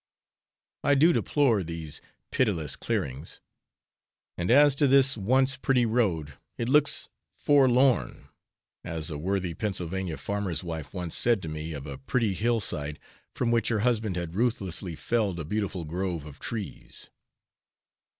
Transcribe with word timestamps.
I 0.83 0.95
do 0.95 1.13
deplore 1.13 1.61
these 1.61 2.01
pitiless 2.31 2.75
clearings; 2.75 3.39
and 4.35 4.49
as 4.49 4.75
to 4.77 4.87
this 4.87 5.15
once 5.15 5.57
pretty 5.57 5.85
road, 5.85 6.33
it 6.57 6.67
looks 6.67 7.07
'forlorn,' 7.37 8.27
as 8.83 9.11
a 9.11 9.19
worthy 9.19 9.53
Pennsylvania 9.53 10.17
farmer's 10.17 10.63
wife 10.63 10.95
once 10.95 11.15
said 11.15 11.39
to 11.43 11.49
me 11.49 11.73
of 11.73 11.85
a 11.85 11.99
pretty 11.99 12.33
hill 12.33 12.59
side 12.59 12.97
from 13.35 13.51
which 13.51 13.67
her 13.67 13.81
husband 13.81 14.15
had 14.15 14.33
ruthlessly 14.33 14.95
felled 14.95 15.39
a 15.39 15.45
beautiful 15.45 15.85
grove 15.85 16.25
of 16.25 16.39
trees. 16.39 17.11